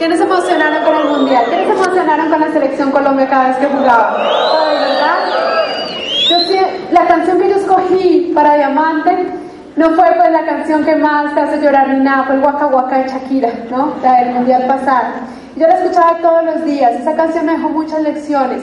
¿Quiénes 0.00 0.16
se 0.16 0.24
emocionaron 0.24 0.82
con 0.82 0.96
el 0.96 1.04
Mundial? 1.08 1.44
¿Quiénes 1.50 1.66
se 1.66 1.72
emocionaron 1.74 2.30
con 2.30 2.40
la 2.40 2.50
selección 2.50 2.90
Colombia 2.90 3.28
cada 3.28 3.48
vez 3.48 3.58
que 3.58 3.66
jugaba? 3.66 4.16
¿verdad? 4.16 5.16
Yo 6.26 6.36
la 6.90 7.06
canción 7.06 7.38
que 7.38 7.50
yo 7.50 7.56
escogí 7.56 8.32
para 8.34 8.54
Diamante 8.54 9.26
no 9.76 9.90
fue 9.90 10.06
pues 10.16 10.30
la 10.30 10.46
canción 10.46 10.86
que 10.86 10.96
más 10.96 11.34
te 11.34 11.40
hace 11.42 11.60
llorar 11.60 11.90
ni 11.90 12.00
nada, 12.02 12.24
fue 12.24 12.36
el 12.36 12.40
Waka 12.40 12.68
Waka 12.68 12.96
de 12.96 13.08
Shakira, 13.10 13.50
¿no? 13.70 13.92
La 14.02 14.24
del 14.24 14.36
Mundial 14.36 14.66
pasado. 14.66 15.08
Yo 15.56 15.66
la 15.66 15.74
escuchaba 15.74 16.16
todos 16.22 16.44
los 16.46 16.64
días, 16.64 16.92
esa 16.92 17.14
canción 17.14 17.44
me 17.44 17.52
dejó 17.52 17.68
muchas 17.68 18.00
lecciones. 18.00 18.62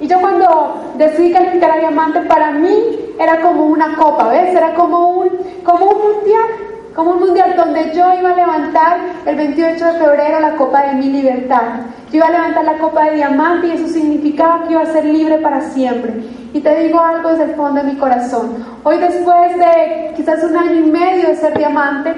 Y 0.00 0.06
yo 0.06 0.18
cuando 0.22 0.94
decidí 0.96 1.34
calificar 1.34 1.72
a 1.72 1.76
Diamante, 1.80 2.22
para 2.22 2.52
mí 2.52 2.98
era 3.20 3.42
como 3.42 3.66
una 3.66 3.94
copa, 3.94 4.28
¿ves? 4.28 4.56
Era 4.56 4.72
como 4.72 5.10
un, 5.18 5.28
como 5.62 5.84
un 5.84 6.14
mundial, 6.14 6.67
como 6.98 7.12
un 7.12 7.20
mundial 7.20 7.54
donde 7.56 7.92
yo 7.94 8.12
iba 8.12 8.30
a 8.30 8.34
levantar 8.34 8.98
el 9.24 9.36
28 9.36 9.84
de 9.84 9.92
febrero 10.00 10.40
la 10.40 10.56
copa 10.56 10.82
de 10.82 10.94
mi 10.94 11.10
libertad. 11.10 11.62
Yo 12.10 12.16
iba 12.16 12.26
a 12.26 12.32
levantar 12.32 12.64
la 12.64 12.78
copa 12.78 13.04
de 13.04 13.14
diamante 13.14 13.68
y 13.68 13.70
eso 13.70 13.86
significaba 13.86 14.64
que 14.64 14.72
iba 14.72 14.82
a 14.82 14.86
ser 14.86 15.04
libre 15.04 15.38
para 15.38 15.60
siempre. 15.60 16.12
Y 16.52 16.60
te 16.60 16.82
digo 16.82 16.98
algo 16.98 17.28
desde 17.28 17.44
el 17.44 17.54
fondo 17.54 17.80
de 17.80 17.92
mi 17.92 17.96
corazón. 17.98 18.64
Hoy 18.82 18.98
después 18.98 19.56
de 19.56 20.12
quizás 20.16 20.42
un 20.42 20.56
año 20.56 20.74
y 20.74 20.90
medio 20.90 21.28
de 21.28 21.36
ser 21.36 21.56
diamante, 21.56 22.14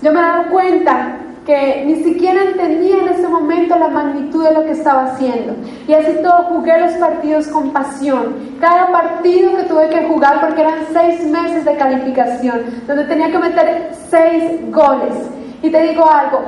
yo 0.00 0.12
me 0.12 0.20
he 0.20 0.22
dado 0.22 0.48
cuenta 0.48 1.16
que 1.44 1.84
ni 1.84 1.96
siquiera 2.02 2.42
entendía 2.42 3.02
en 3.02 3.08
ese 3.08 3.28
momento 3.28 3.76
la 3.78 3.88
magnitud 3.88 4.44
de 4.44 4.54
lo 4.54 4.64
que 4.64 4.72
estaba 4.72 5.04
haciendo. 5.04 5.54
Y 5.86 5.92
así 5.92 6.12
todo 6.22 6.44
jugué 6.44 6.80
los 6.80 6.92
partidos 6.92 7.48
con 7.48 7.70
pasión. 7.70 8.56
Cada 8.60 8.90
partido 8.90 9.56
que 9.56 9.64
tuve 9.64 9.88
que 9.90 10.04
jugar, 10.06 10.40
porque 10.40 10.62
eran 10.62 10.78
seis 10.92 11.24
meses 11.26 11.64
de 11.64 11.76
calificación, 11.76 12.62
donde 12.86 13.04
tenía 13.04 13.30
que 13.30 13.38
meter 13.38 13.90
seis 14.10 14.60
goles. 14.70 15.14
Y 15.62 15.70
te 15.70 15.82
digo 15.82 16.10
algo, 16.10 16.40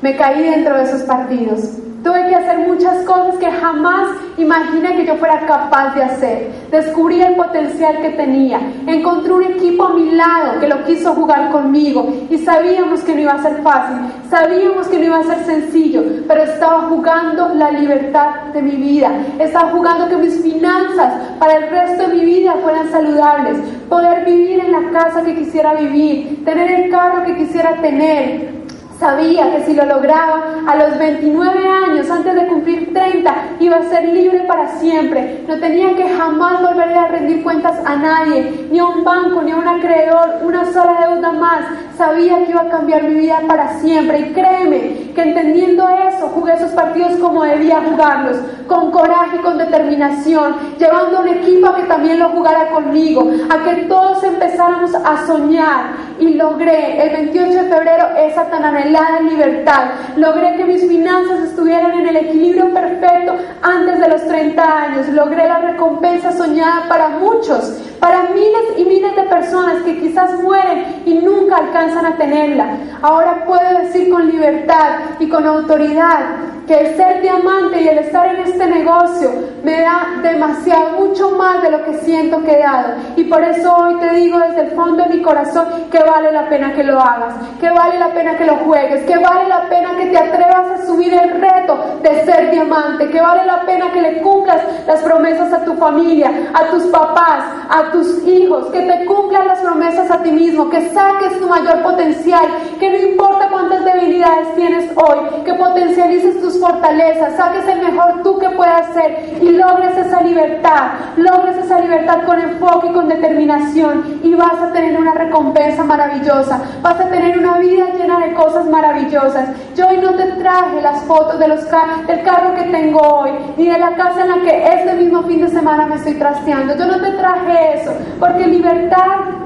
me 0.00 0.16
caí 0.16 0.42
dentro 0.42 0.76
de 0.76 0.84
esos 0.84 1.02
partidos. 1.02 1.81
Tuve 2.02 2.26
que 2.28 2.34
hacer 2.34 2.58
muchas 2.66 3.04
cosas 3.04 3.36
que 3.36 3.48
jamás 3.48 4.08
imaginé 4.36 4.96
que 4.96 5.06
yo 5.06 5.14
fuera 5.16 5.46
capaz 5.46 5.94
de 5.94 6.02
hacer. 6.02 6.50
Descubrí 6.70 7.20
el 7.22 7.36
potencial 7.36 8.00
que 8.00 8.10
tenía. 8.10 8.58
Encontré 8.88 9.32
un 9.32 9.44
equipo 9.44 9.84
a 9.84 9.94
mi 9.94 10.10
lado 10.10 10.58
que 10.58 10.66
lo 10.66 10.82
quiso 10.84 11.14
jugar 11.14 11.52
conmigo 11.52 12.12
y 12.28 12.38
sabíamos 12.38 13.02
que 13.02 13.14
no 13.14 13.20
iba 13.20 13.34
a 13.34 13.42
ser 13.42 13.62
fácil, 13.62 13.98
sabíamos 14.28 14.88
que 14.88 14.98
no 14.98 15.04
iba 15.04 15.18
a 15.18 15.22
ser 15.22 15.44
sencillo, 15.44 16.02
pero 16.26 16.42
estaba 16.42 16.88
jugando 16.88 17.54
la 17.54 17.70
libertad 17.70 18.46
de 18.52 18.62
mi 18.62 18.76
vida. 18.76 19.12
Estaba 19.38 19.70
jugando 19.70 20.08
que 20.08 20.16
mis 20.16 20.42
finanzas 20.42 21.12
para 21.38 21.56
el 21.56 21.70
resto 21.70 22.08
de 22.08 22.14
mi 22.14 22.24
vida 22.24 22.54
fueran 22.62 22.90
saludables, 22.90 23.58
poder 23.88 24.24
vivir 24.24 24.58
en 24.58 24.72
la 24.72 24.90
casa 24.90 25.22
que 25.22 25.36
quisiera 25.36 25.74
vivir, 25.74 26.44
tener 26.44 26.68
el 26.72 26.90
carro 26.90 27.24
que 27.24 27.36
quisiera 27.36 27.76
tener, 27.76 28.61
Sabía 29.02 29.50
que 29.50 29.64
si 29.64 29.74
lo 29.74 29.84
lograba 29.84 30.60
a 30.64 30.76
los 30.76 30.96
29 30.96 31.68
años, 31.68 32.08
antes 32.08 32.36
de 32.36 32.46
cumplir 32.46 32.92
30, 32.94 33.34
iba 33.58 33.76
a 33.78 33.82
ser 33.82 34.04
libre 34.04 34.44
para 34.46 34.68
siempre. 34.78 35.42
No 35.48 35.58
tenía 35.58 35.96
que 35.96 36.08
jamás 36.08 36.62
volverle 36.62 36.98
a 36.98 37.08
rendir 37.08 37.42
cuentas 37.42 37.84
a 37.84 37.96
nadie, 37.96 38.68
ni 38.70 38.78
a 38.78 38.84
un 38.84 39.02
banco, 39.02 39.42
ni 39.42 39.50
a 39.50 39.56
un 39.56 39.66
acreedor, 39.66 40.36
una 40.44 40.72
sola 40.72 41.08
deuda 41.08 41.32
más. 41.32 41.64
Sabía 41.96 42.44
que 42.44 42.50
iba 42.50 42.62
a 42.62 42.68
cambiar 42.68 43.02
mi 43.04 43.14
vida 43.14 43.40
para 43.46 43.78
siempre. 43.80 44.18
Y 44.20 44.32
créeme 44.32 45.12
que 45.14 45.22
entendiendo 45.22 45.86
eso, 45.88 46.28
jugué 46.28 46.54
esos 46.54 46.70
partidos 46.70 47.12
como 47.16 47.44
debía 47.44 47.82
jugarlos, 47.88 48.38
con 48.66 48.90
coraje 48.90 49.36
y 49.36 49.42
con 49.42 49.58
determinación, 49.58 50.54
llevando 50.78 51.18
a 51.18 51.20
un 51.20 51.28
equipo 51.28 51.68
a 51.68 51.76
que 51.76 51.82
también 51.82 52.18
lo 52.18 52.30
jugara 52.30 52.68
conmigo, 52.68 53.30
a 53.50 53.62
que 53.64 53.82
todos 53.82 54.24
empezáramos 54.24 54.94
a 54.94 55.26
soñar. 55.26 56.12
Y 56.18 56.34
logré 56.34 57.02
el 57.04 57.10
28 57.10 57.52
de 57.52 57.68
febrero 57.68 58.06
esa 58.16 58.44
tan 58.44 58.64
anhelada 58.64 59.20
la 59.20 59.20
libertad. 59.20 59.84
Logré 60.16 60.56
que 60.56 60.64
mis 60.64 60.86
finanzas 60.86 61.40
estuvieran 61.40 61.92
en 62.00 62.06
el 62.06 62.16
equilibrio 62.16 62.72
perfecto 62.72 63.34
antes 63.62 64.00
de 64.00 64.08
los 64.08 64.26
30 64.26 64.62
años. 64.62 65.08
Logré 65.08 65.48
la 65.48 65.58
recompensa 65.58 66.32
soñada 66.32 66.88
para 66.88 67.08
muchos, 67.08 67.80
para 67.98 68.30
miles 68.30 68.62
y 68.76 68.84
miles 68.84 69.14
de 69.16 69.22
personas 69.24 69.82
que 69.82 69.98
quizás 69.98 70.40
mueren 70.42 71.02
y 71.04 71.14
nunca 71.14 71.56
alcanzan 71.56 71.81
a 71.90 72.16
tenerla. 72.16 72.76
Ahora 73.02 73.44
puedo 73.44 73.78
decir 73.80 74.10
con 74.10 74.28
libertad 74.28 75.00
y 75.18 75.28
con 75.28 75.46
autoridad 75.46 76.20
que 76.66 76.74
el 76.74 76.96
ser 76.96 77.22
diamante 77.22 77.80
y 77.80 77.88
el 77.88 77.98
estar 77.98 78.34
en 78.34 78.42
este 78.42 78.66
negocio 78.66 79.30
me 79.62 79.80
da 79.80 80.20
demasiado, 80.22 81.00
mucho 81.00 81.30
más 81.32 81.62
de 81.62 81.70
lo 81.70 81.84
que 81.84 81.94
siento 81.98 82.42
que 82.42 82.52
he 82.52 82.58
dado. 82.58 82.94
Y 83.16 83.24
por 83.24 83.42
eso 83.42 83.74
hoy 83.74 83.96
te 83.96 84.10
digo 84.14 84.38
desde 84.38 84.62
el 84.62 84.70
fondo 84.72 85.02
de 85.02 85.16
mi 85.16 85.22
corazón 85.22 85.66
que 85.90 85.98
vale 85.98 86.32
la 86.32 86.48
pena 86.48 86.72
que 86.74 86.84
lo 86.84 87.00
hagas, 87.00 87.34
que 87.60 87.70
vale 87.70 87.98
la 87.98 88.08
pena 88.12 88.36
que 88.36 88.44
lo 88.44 88.56
juegues, 88.56 89.04
que 89.04 89.18
vale 89.18 89.48
la 89.48 89.68
pena 89.68 89.96
que 89.96 90.06
te 90.06 90.18
atrevas 90.18 90.70
a 90.70 90.86
subir 90.86 91.14
el 91.14 91.40
reto 91.40 91.78
de 92.02 92.24
ser 92.24 92.50
diamante, 92.50 93.10
que 93.10 93.20
vale 93.20 93.44
la 93.44 93.62
pena 93.62 93.92
que 93.92 94.02
le 94.02 94.22
cumplas 94.22 94.60
las 94.86 95.00
promesas 95.02 95.52
a 95.52 95.64
tu 95.64 95.74
familia, 95.74 96.30
a 96.54 96.66
tus 96.70 96.84
papás, 96.84 97.44
a 97.68 97.90
tus 97.90 98.26
hijos, 98.26 98.66
que 98.66 98.80
te 98.80 99.04
cumplan 99.06 99.46
las 99.46 99.60
promesas 99.60 100.10
a 100.10 100.22
ti 100.22 100.30
mismo, 100.30 100.68
que 100.70 100.88
saques 100.90 101.38
tu 101.38 101.48
mayor 101.48 101.82
potencial, 101.82 102.46
que 102.78 102.90
no 102.90 102.96
importa 102.96 103.48
cuántas 103.50 103.84
debilidades 103.84 104.54
tienes 104.54 104.90
hoy, 104.96 105.42
que 105.44 105.54
potencialices 105.54 106.40
tus 106.40 106.51
fortalezas, 106.58 107.36
saques 107.36 107.66
el 107.68 107.82
mejor 107.82 108.22
tú 108.22 108.38
que 108.38 108.48
puedas 108.50 108.92
ser 108.94 109.38
y 109.40 109.50
logres 109.50 109.96
esa 109.96 110.22
libertad, 110.22 110.92
logres 111.16 111.56
esa 111.58 111.80
libertad 111.80 112.22
con 112.24 112.40
enfoque 112.40 112.88
y 112.88 112.92
con 112.92 113.08
determinación 113.08 114.20
y 114.22 114.34
vas 114.34 114.60
a 114.60 114.72
tener 114.72 114.98
una 114.98 115.12
recompensa 115.12 115.84
maravillosa, 115.84 116.60
vas 116.82 117.00
a 117.00 117.08
tener 117.08 117.38
una 117.38 117.58
vida 117.58 117.86
llena 117.96 118.20
de 118.20 118.34
cosas 118.34 118.66
maravillosas. 118.66 119.48
Yo 119.74 119.88
hoy 119.88 119.98
no 119.98 120.14
te 120.14 120.24
traje 120.32 120.80
las 120.82 121.02
fotos 121.02 121.38
de 121.38 121.48
los 121.48 121.62
del 122.06 122.22
carro 122.22 122.54
que 122.54 122.64
tengo 122.64 123.00
hoy, 123.00 123.30
ni 123.56 123.68
de 123.68 123.78
la 123.78 123.94
casa 123.96 124.22
en 124.22 124.28
la 124.28 124.36
que 124.42 124.66
este 124.66 124.94
mismo 124.94 125.22
fin 125.22 125.40
de 125.40 125.48
semana 125.48 125.86
me 125.86 125.96
estoy 125.96 126.14
trasteando. 126.14 126.76
Yo 126.76 126.86
no 126.86 127.00
te 127.00 127.12
traje 127.12 127.80
eso, 127.80 127.92
porque 128.18 128.46
libertad 128.46 129.41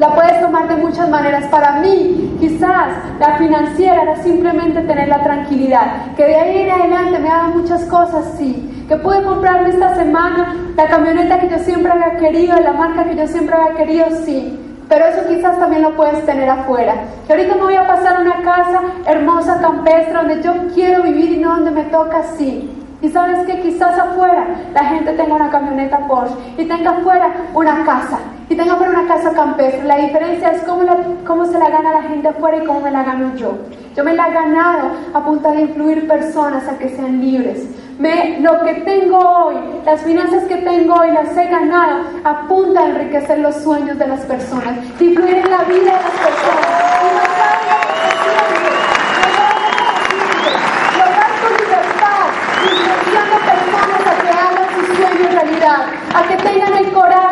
la 0.00 0.14
puedes 0.14 0.40
tomar 0.40 0.66
de 0.66 0.76
muchas 0.76 1.10
maneras. 1.10 1.44
Para 1.48 1.72
mí, 1.72 2.34
quizás 2.40 2.88
la 3.18 3.36
financiera 3.36 4.02
era 4.02 4.16
simplemente 4.22 4.80
tener 4.80 5.08
la 5.08 5.22
tranquilidad. 5.22 6.14
Que 6.16 6.24
de 6.24 6.36
ahí 6.36 6.62
en 6.62 6.70
adelante 6.70 7.18
me 7.18 7.28
hagan 7.28 7.58
muchas 7.58 7.84
cosas, 7.84 8.24
sí. 8.38 8.86
Que 8.88 8.96
pude 8.96 9.22
comprarme 9.22 9.68
esta 9.68 9.94
semana 9.94 10.56
la 10.74 10.86
camioneta 10.86 11.38
que 11.38 11.50
yo 11.50 11.58
siempre 11.58 11.92
había 11.92 12.16
querido, 12.16 12.58
la 12.60 12.72
marca 12.72 13.04
que 13.04 13.14
yo 13.14 13.26
siempre 13.26 13.54
había 13.54 13.76
querido, 13.76 14.06
sí. 14.24 14.58
Pero 14.88 15.04
eso 15.04 15.28
quizás 15.28 15.58
también 15.58 15.82
lo 15.82 15.94
puedes 15.94 16.24
tener 16.24 16.48
afuera. 16.48 16.94
Que 17.26 17.34
ahorita 17.34 17.56
me 17.56 17.62
voy 17.62 17.76
a 17.76 17.86
pasar 17.86 18.16
a 18.16 18.20
una 18.20 18.42
casa 18.42 18.80
hermosa, 19.04 19.60
campestre, 19.60 20.14
donde 20.14 20.42
yo 20.42 20.54
quiero 20.74 21.02
vivir 21.02 21.32
y 21.32 21.40
no 21.40 21.56
donde 21.56 21.72
me 21.72 21.84
toca, 21.84 22.22
sí. 22.38 22.70
Y 23.02 23.08
sabes 23.10 23.46
que 23.46 23.60
quizás 23.60 23.98
afuera 23.98 24.46
la 24.72 24.84
gente 24.84 25.12
tenga 25.12 25.34
una 25.34 25.50
camioneta 25.50 25.98
Porsche 26.08 26.34
y 26.56 26.64
tenga 26.64 26.90
afuera 26.92 27.30
una 27.52 27.84
casa 27.84 28.18
y 28.50 28.56
tenga 28.56 28.74
afuera 28.74 28.92
una 28.92 29.06
casa 29.06 29.32
campestre. 29.32 29.84
La 29.84 29.96
diferencia 29.96 30.50
es 30.50 30.62
cómo, 30.62 30.82
cómo 31.24 31.46
se 31.46 31.56
la 31.56 31.70
gana 31.70 31.92
la 31.92 32.02
gente 32.02 32.28
afuera 32.28 32.58
y 32.58 32.66
cómo 32.66 32.80
me 32.80 32.90
la 32.90 33.04
gano 33.04 33.34
yo. 33.36 33.56
Yo 33.96 34.02
me 34.04 34.12
la 34.12 34.28
he 34.28 34.32
ganado 34.32 34.90
a 35.14 35.24
punto 35.24 35.50
de 35.52 35.62
influir 35.62 36.08
personas 36.08 36.66
a 36.68 36.76
que 36.76 36.88
sean 36.88 37.20
libres. 37.20 37.64
Me, 38.00 38.40
lo 38.40 38.60
que 38.64 38.74
tengo 38.74 39.18
hoy, 39.18 39.54
las 39.84 40.02
finanzas 40.02 40.44
que 40.44 40.56
tengo 40.56 40.94
hoy, 40.94 41.12
las 41.12 41.36
he 41.36 41.46
ganado 41.46 42.00
a 42.24 42.46
enriquecer 42.86 43.38
los 43.38 43.54
sueños 43.56 43.96
de 43.98 44.08
las 44.08 44.20
personas, 44.22 44.98
de 44.98 45.04
influir 45.04 45.36
en 45.36 45.50
la 45.50 45.62
vida 45.62 45.84
de 45.84 45.92
las 45.92 46.02
personas. 46.02 46.80
Y 55.50 55.62
a 56.12 56.22
que 56.26 56.36
tengan 56.36 56.74
el 56.74 56.90
coraje 56.92 57.29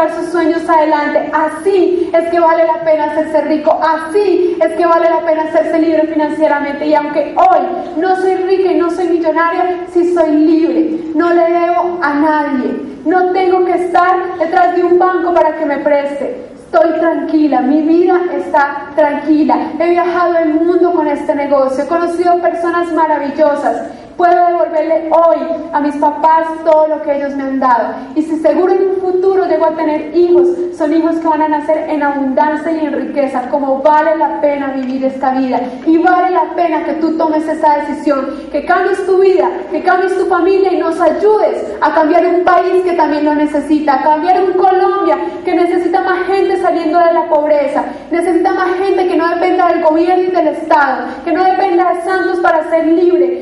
sacar 0.00 0.16
sus 0.16 0.30
sueños 0.30 0.68
adelante. 0.68 1.30
Así 1.32 2.10
es 2.12 2.28
que 2.30 2.40
vale 2.40 2.64
la 2.66 2.80
pena 2.84 3.04
hacerse 3.04 3.40
rico, 3.42 3.78
así 3.82 4.56
es 4.60 4.72
que 4.72 4.86
vale 4.86 5.10
la 5.10 5.20
pena 5.20 5.44
hacerse 5.44 5.78
libre 5.78 6.06
financieramente. 6.06 6.86
Y 6.86 6.94
aunque 6.94 7.34
hoy 7.36 7.60
no 7.96 8.16
soy 8.16 8.36
rica 8.36 8.72
y 8.72 8.78
no 8.78 8.90
soy 8.90 9.08
millonaria, 9.08 9.86
sí 9.92 10.14
soy 10.14 10.30
libre, 10.30 11.12
no 11.14 11.30
le 11.32 11.42
debo 11.42 11.98
a 12.02 12.14
nadie, 12.14 12.80
no 13.04 13.32
tengo 13.32 13.64
que 13.64 13.72
estar 13.72 14.38
detrás 14.38 14.76
de 14.76 14.84
un 14.84 14.98
banco 14.98 15.34
para 15.34 15.56
que 15.56 15.66
me 15.66 15.78
preste. 15.78 16.46
Estoy 16.54 17.00
tranquila, 17.00 17.62
mi 17.62 17.82
vida 17.82 18.20
está 18.32 18.90
tranquila. 18.94 19.72
He 19.80 19.90
viajado 19.90 20.38
el 20.38 20.54
mundo 20.54 20.92
con 20.92 21.08
este 21.08 21.34
negocio, 21.34 21.82
he 21.82 21.88
conocido 21.88 22.40
personas 22.40 22.92
maravillosas 22.92 23.88
Puedo 24.20 24.48
devolverle 24.48 25.08
hoy 25.12 25.38
a 25.72 25.80
mis 25.80 25.96
papás 25.96 26.46
todo 26.62 26.88
lo 26.88 27.00
que 27.00 27.16
ellos 27.16 27.34
me 27.36 27.42
han 27.42 27.58
dado. 27.58 27.94
Y 28.14 28.20
si 28.20 28.36
seguro 28.40 28.74
en 28.74 28.90
un 28.90 28.96
futuro 28.96 29.46
llego 29.46 29.64
a 29.64 29.74
tener 29.74 30.14
hijos, 30.14 30.46
son 30.76 30.92
hijos 30.92 31.16
que 31.16 31.26
van 31.26 31.40
a 31.40 31.48
nacer 31.48 31.88
en 31.88 32.02
abundancia 32.02 32.70
y 32.70 32.84
en 32.84 32.92
riqueza, 32.92 33.48
como 33.48 33.78
vale 33.78 34.18
la 34.18 34.38
pena 34.42 34.72
vivir 34.72 35.06
esta 35.06 35.30
vida. 35.30 35.62
Y 35.86 35.96
vale 35.96 36.32
la 36.32 36.54
pena 36.54 36.84
que 36.84 36.92
tú 37.00 37.16
tomes 37.16 37.48
esa 37.48 37.76
decisión, 37.76 38.26
que 38.52 38.66
cambies 38.66 39.06
tu 39.06 39.20
vida, 39.20 39.48
que 39.70 39.82
cambies 39.82 40.14
tu 40.18 40.26
familia 40.26 40.70
y 40.70 40.76
nos 40.76 41.00
ayudes 41.00 41.74
a 41.80 41.94
cambiar 41.94 42.26
un 42.26 42.44
país 42.44 42.84
que 42.84 42.92
también 42.92 43.24
lo 43.24 43.34
necesita, 43.34 43.94
a 43.94 44.02
cambiar 44.02 44.44
un 44.44 44.52
Colombia 44.52 45.16
que 45.46 45.54
necesita 45.54 46.02
más 46.02 46.26
gente 46.26 46.60
saliendo 46.60 46.98
de 46.98 47.14
la 47.14 47.26
pobreza, 47.26 47.84
necesita 48.10 48.52
más 48.52 48.74
gente 48.74 49.08
que 49.08 49.16
no 49.16 49.26
dependa 49.30 49.68
del 49.68 49.82
gobierno 49.82 50.24
y 50.24 50.36
del 50.36 50.48
Estado, 50.48 51.06
que 51.24 51.32
no 51.32 51.42
dependa 51.42 51.94
de 51.94 52.02
santos 52.02 52.38
para 52.40 52.68
ser 52.68 52.86
libres 52.86 53.40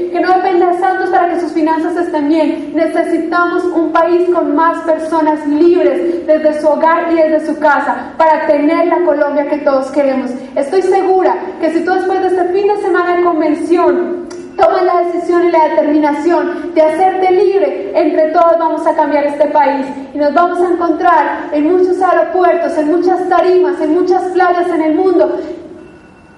santos 0.76 1.10
para 1.10 1.28
que 1.28 1.40
sus 1.40 1.52
finanzas 1.52 1.96
estén 1.96 2.28
bien. 2.28 2.72
Necesitamos 2.74 3.64
un 3.64 3.92
país 3.92 4.28
con 4.32 4.54
más 4.54 4.78
personas 4.82 5.46
libres 5.46 6.26
desde 6.26 6.60
su 6.60 6.68
hogar 6.68 7.12
y 7.12 7.16
desde 7.16 7.46
su 7.46 7.58
casa 7.58 8.12
para 8.16 8.46
tener 8.46 8.86
la 8.86 9.04
Colombia 9.04 9.48
que 9.48 9.58
todos 9.58 9.90
queremos. 9.90 10.30
Estoy 10.54 10.82
segura 10.82 11.34
que 11.60 11.72
si 11.72 11.84
tú 11.84 11.92
después 11.92 12.20
de 12.20 12.28
este 12.28 12.44
fin 12.52 12.68
de 12.68 12.82
semana 12.82 13.16
de 13.16 13.22
convención 13.24 14.28
tomas 14.56 14.82
la 14.82 15.02
decisión 15.02 15.46
y 15.46 15.52
la 15.52 15.68
determinación 15.68 16.74
de 16.74 16.82
hacerte 16.82 17.30
libre, 17.30 17.92
entre 17.94 18.30
todos 18.32 18.58
vamos 18.58 18.86
a 18.86 18.94
cambiar 18.94 19.24
este 19.24 19.46
país 19.46 19.86
y 20.12 20.18
nos 20.18 20.34
vamos 20.34 20.60
a 20.60 20.72
encontrar 20.72 21.48
en 21.52 21.72
muchos 21.72 22.00
aeropuertos, 22.02 22.76
en 22.76 22.90
muchas 22.90 23.28
tarimas, 23.28 23.80
en 23.80 23.94
muchas 23.94 24.22
playas 24.32 24.68
en 24.68 24.82
el 24.82 24.94
mundo, 24.94 25.38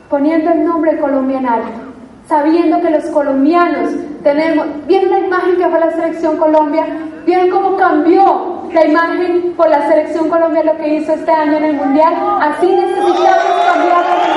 poniendo 0.09 0.50
el 0.50 0.65
nombre 0.65 0.99
colombiano 0.99 1.50
alto 1.50 1.90
sabiendo 2.31 2.81
que 2.81 2.91
los 2.91 3.05
colombianos 3.06 3.91
tenemos, 4.23 4.65
¿vieron 4.87 5.11
la 5.11 5.19
imagen 5.19 5.56
que 5.56 5.69
fue 5.69 5.81
la 5.81 5.91
selección 5.91 6.37
Colombia? 6.37 6.87
¿Vieron 7.27 7.50
cómo 7.50 7.77
cambió 7.77 8.69
la 8.73 8.87
imagen 8.87 9.53
por 9.56 9.69
la 9.69 9.88
selección 9.88 10.29
Colombia 10.29 10.62
lo 10.62 10.77
que 10.77 10.94
hizo 10.94 11.12
este 11.12 11.32
año 11.32 11.56
en 11.56 11.65
el 11.65 11.75
Mundial? 11.75 12.15
Así 12.41 12.67
necesitamos 12.69 13.19
cambiar 13.67 14.05
la 14.05 14.31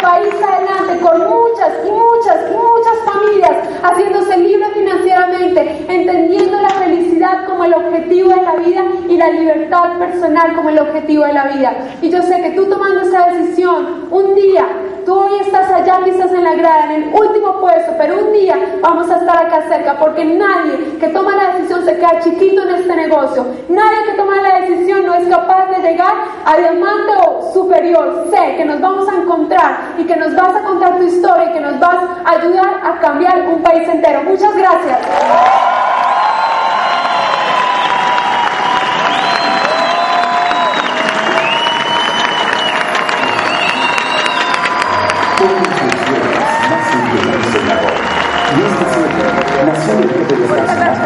país 0.00 0.34
adelante 0.34 1.02
con 1.02 1.18
muchas 1.18 1.72
muchas 1.84 2.36
muchas 2.52 2.98
familias 3.06 3.56
haciéndose 3.82 4.36
libres 4.36 4.68
financieramente, 4.74 5.84
entendiendo 5.88 6.60
como 7.46 7.64
el 7.64 7.74
objetivo 7.74 8.30
de 8.30 8.42
la 8.42 8.54
vida 8.56 8.84
y 9.08 9.16
la 9.16 9.30
libertad 9.30 9.98
personal 9.98 10.54
como 10.54 10.70
el 10.70 10.78
objetivo 10.78 11.24
de 11.24 11.32
la 11.32 11.44
vida. 11.44 11.72
Y 12.00 12.10
yo 12.10 12.22
sé 12.22 12.40
que 12.40 12.50
tú 12.50 12.66
tomando 12.66 13.02
esa 13.02 13.26
decisión, 13.30 14.08
un 14.10 14.34
día, 14.34 14.66
tú 15.04 15.14
hoy 15.14 15.40
estás 15.40 15.70
allá 15.70 16.00
quizás 16.04 16.32
en 16.32 16.44
la 16.44 16.54
grada, 16.54 16.94
en 16.94 17.02
el 17.02 17.14
último 17.14 17.60
puesto, 17.60 17.92
pero 17.98 18.18
un 18.24 18.32
día 18.32 18.56
vamos 18.80 19.10
a 19.10 19.16
estar 19.18 19.46
acá 19.46 19.62
cerca, 19.68 19.98
porque 19.98 20.24
nadie 20.24 20.98
que 20.98 21.08
toma 21.08 21.36
la 21.36 21.54
decisión 21.54 21.84
se 21.84 21.96
queda 21.96 22.20
chiquito 22.20 22.62
en 22.62 22.74
este 22.76 22.96
negocio. 22.96 23.46
Nadie 23.68 24.04
que 24.06 24.16
toma 24.16 24.40
la 24.40 24.60
decisión 24.60 25.06
no 25.06 25.14
es 25.14 25.28
capaz 25.28 25.70
de 25.70 25.90
llegar 25.90 26.14
a 26.44 26.56
diamante 26.56 27.12
superior. 27.52 28.26
Sé 28.30 28.56
que 28.56 28.64
nos 28.64 28.80
vamos 28.80 29.08
a 29.08 29.16
encontrar 29.16 29.78
y 29.98 30.04
que 30.04 30.16
nos 30.16 30.34
vas 30.34 30.54
a 30.56 30.62
contar 30.62 30.98
tu 30.98 31.04
historia 31.04 31.50
y 31.50 31.52
que 31.52 31.60
nos 31.60 31.78
vas 31.78 31.96
a 32.24 32.30
ayudar 32.30 32.80
a 32.82 33.00
cambiar 33.00 33.48
un 33.48 33.62
país 33.62 33.88
entero. 33.88 34.22
Muchas 34.24 34.54
gracias. 34.56 34.98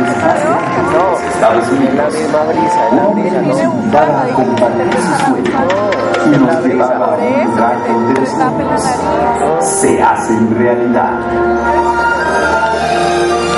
De 0.04 0.10
de 0.10 1.28
Estados 1.28 1.68
Unidos. 1.70 2.14
Un 2.92 2.98
hombre 2.98 3.30
que 3.30 3.42
nos 3.42 3.62
invitaba 3.62 4.22
a 4.22 4.28
compartir 4.28 4.92
sus 4.94 5.18
sueños 5.26 5.62
y 6.26 6.30
nos 6.30 6.64
llevaba 6.64 7.06
a 7.06 7.16
un 7.16 7.44
lugar 7.44 7.76
donde 7.86 8.20
los 8.20 8.28
sueños 8.28 8.82
se 9.60 10.02
hacen 10.02 10.58
realidad. 10.58 11.97